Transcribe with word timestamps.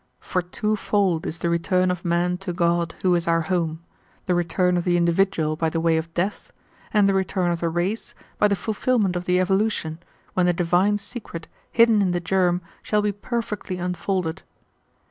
For 0.19 0.41
twofold 0.41 1.27
is 1.27 1.37
the 1.37 1.49
return 1.51 1.91
of 1.91 2.03
man 2.03 2.39
to 2.39 2.53
God 2.53 2.95
'who 3.03 3.13
is 3.13 3.27
our 3.27 3.41
home,' 3.41 3.83
the 4.25 4.33
return 4.33 4.75
of 4.75 4.83
the 4.83 4.97
individual 4.97 5.55
by 5.55 5.69
the 5.69 5.79
way 5.79 5.95
of 5.95 6.11
death, 6.15 6.51
and 6.91 7.07
the 7.07 7.13
return 7.13 7.51
of 7.51 7.59
the 7.59 7.69
race 7.69 8.15
by 8.39 8.47
the 8.47 8.55
fulfillment 8.55 9.15
of 9.15 9.25
the 9.25 9.39
evolution, 9.39 9.99
when 10.33 10.47
the 10.47 10.53
divine 10.53 10.97
secret 10.97 11.47
hidden 11.71 12.01
in 12.01 12.13
the 12.13 12.19
germ 12.19 12.61
shall 12.81 13.03
be 13.03 13.11
perfectly 13.11 13.77
unfolded. 13.77 14.41